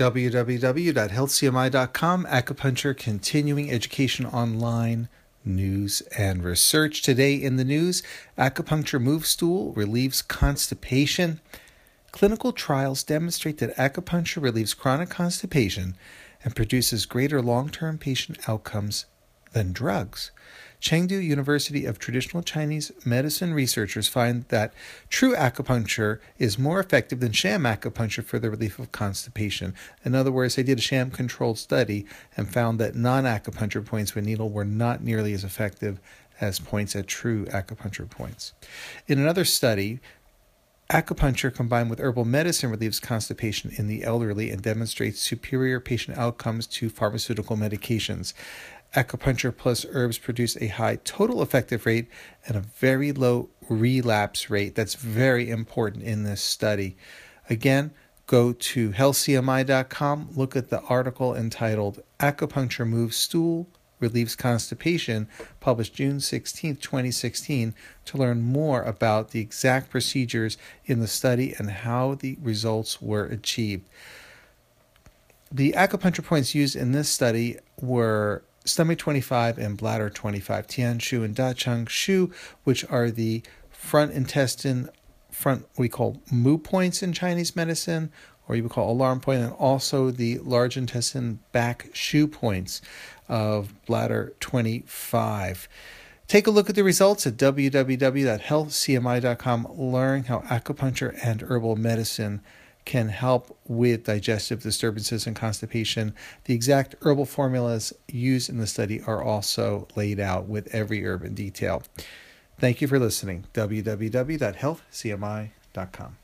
www.healthcmi.com, 0.00 2.24
acupuncture 2.24 2.96
continuing 2.96 3.70
education 3.70 4.24
online, 4.24 5.10
news 5.44 6.00
and 6.16 6.42
research. 6.42 7.02
Today 7.02 7.34
in 7.34 7.56
the 7.56 7.66
news, 7.66 8.02
acupuncture 8.38 8.98
move 8.98 9.26
stool 9.26 9.74
relieves 9.74 10.22
constipation. 10.22 11.40
Clinical 12.12 12.52
trials 12.52 13.02
demonstrate 13.02 13.58
that 13.58 13.76
acupuncture 13.76 14.42
relieves 14.42 14.72
chronic 14.72 15.10
constipation 15.10 15.96
and 16.42 16.56
produces 16.56 17.04
greater 17.04 17.42
long 17.42 17.68
term 17.68 17.98
patient 17.98 18.38
outcomes 18.48 19.04
than 19.52 19.74
drugs. 19.74 20.30
Chengdu 20.80 21.22
University 21.22 21.84
of 21.84 21.98
Traditional 21.98 22.42
Chinese 22.42 22.90
Medicine 23.04 23.52
researchers 23.52 24.08
find 24.08 24.44
that 24.48 24.72
true 25.10 25.34
acupuncture 25.34 26.20
is 26.38 26.58
more 26.58 26.80
effective 26.80 27.20
than 27.20 27.32
sham 27.32 27.64
acupuncture 27.64 28.24
for 28.24 28.38
the 28.38 28.50
relief 28.50 28.78
of 28.78 28.90
constipation. 28.90 29.74
In 30.04 30.14
other 30.14 30.32
words, 30.32 30.56
they 30.56 30.62
did 30.62 30.78
a 30.78 30.82
sham 30.82 31.10
controlled 31.10 31.58
study 31.58 32.06
and 32.36 32.52
found 32.52 32.80
that 32.80 32.94
non 32.94 33.24
acupuncture 33.24 33.84
points 33.84 34.14
with 34.14 34.24
needle 34.24 34.48
were 34.48 34.64
not 34.64 35.02
nearly 35.02 35.34
as 35.34 35.44
effective 35.44 36.00
as 36.40 36.58
points 36.58 36.96
at 36.96 37.06
true 37.06 37.44
acupuncture 37.46 38.08
points. 38.08 38.54
In 39.06 39.18
another 39.18 39.44
study, 39.44 40.00
Acupuncture 40.90 41.54
combined 41.54 41.88
with 41.88 42.00
herbal 42.00 42.24
medicine 42.24 42.68
relieves 42.68 42.98
constipation 42.98 43.70
in 43.78 43.86
the 43.86 44.02
elderly 44.02 44.50
and 44.50 44.60
demonstrates 44.60 45.20
superior 45.20 45.78
patient 45.78 46.18
outcomes 46.18 46.66
to 46.66 46.90
pharmaceutical 46.90 47.56
medications. 47.56 48.32
Acupuncture 48.96 49.56
plus 49.56 49.86
herbs 49.92 50.18
produce 50.18 50.56
a 50.56 50.66
high 50.66 50.96
total 50.96 51.42
effective 51.42 51.86
rate 51.86 52.08
and 52.44 52.56
a 52.56 52.60
very 52.60 53.12
low 53.12 53.50
relapse 53.68 54.50
rate. 54.50 54.74
That's 54.74 54.94
very 54.94 55.48
important 55.48 56.02
in 56.02 56.24
this 56.24 56.42
study. 56.42 56.96
Again, 57.48 57.92
go 58.26 58.52
to 58.52 58.90
healthcmi.com, 58.90 60.30
look 60.34 60.56
at 60.56 60.70
the 60.70 60.80
article 60.82 61.36
entitled 61.36 62.02
Acupuncture 62.18 62.86
Moves 62.86 63.16
Stool 63.16 63.68
Relieves 64.00 64.34
Constipation, 64.34 65.28
published 65.60 65.94
June 65.94 66.20
16, 66.20 66.76
2016, 66.76 67.74
to 68.06 68.18
learn 68.18 68.40
more 68.40 68.82
about 68.82 69.30
the 69.30 69.40
exact 69.40 69.90
procedures 69.90 70.56
in 70.86 71.00
the 71.00 71.06
study 71.06 71.54
and 71.58 71.70
how 71.70 72.14
the 72.14 72.36
results 72.42 73.00
were 73.00 73.24
achieved. 73.26 73.88
The 75.52 75.72
acupuncture 75.72 76.24
points 76.24 76.54
used 76.54 76.76
in 76.76 76.92
this 76.92 77.08
study 77.08 77.58
were 77.80 78.44
stomach 78.64 78.98
25 78.98 79.58
and 79.58 79.76
bladder 79.76 80.10
25, 80.10 80.66
Tian 80.66 80.98
Shu 80.98 81.22
and 81.22 81.34
Da 81.34 81.52
Chang 81.52 81.86
Shu, 81.86 82.30
which 82.64 82.84
are 82.90 83.10
the 83.10 83.42
front 83.70 84.12
intestine, 84.12 84.90
front 85.30 85.66
we 85.76 85.88
call 85.88 86.22
mu 86.30 86.58
points 86.58 87.02
in 87.02 87.12
Chinese 87.12 87.56
medicine, 87.56 88.12
or 88.50 88.56
you 88.56 88.64
would 88.64 88.72
call 88.72 88.90
alarm 88.90 89.20
point, 89.20 89.42
and 89.42 89.52
also 89.52 90.10
the 90.10 90.38
large 90.38 90.76
intestine 90.76 91.38
back 91.52 91.88
shu 91.92 92.26
points 92.26 92.82
of 93.28 93.72
bladder 93.86 94.32
25. 94.40 95.68
Take 96.26 96.48
a 96.48 96.50
look 96.50 96.68
at 96.68 96.74
the 96.74 96.82
results 96.82 97.28
at 97.28 97.36
www.healthcmi.com. 97.36 99.68
Learn 99.78 100.24
how 100.24 100.40
acupuncture 100.40 101.16
and 101.22 101.42
herbal 101.42 101.76
medicine 101.76 102.40
can 102.84 103.10
help 103.10 103.56
with 103.68 104.02
digestive 104.02 104.64
disturbances 104.64 105.28
and 105.28 105.36
constipation. 105.36 106.12
The 106.46 106.54
exact 106.54 106.96
herbal 107.02 107.26
formulas 107.26 107.92
used 108.08 108.50
in 108.50 108.58
the 108.58 108.66
study 108.66 109.00
are 109.02 109.22
also 109.22 109.86
laid 109.94 110.18
out 110.18 110.48
with 110.48 110.74
every 110.74 111.06
herb 111.06 111.22
in 111.22 111.34
detail. 111.34 111.84
Thank 112.58 112.80
you 112.80 112.88
for 112.88 112.98
listening. 112.98 113.44
www.healthcmi.com. 113.54 116.16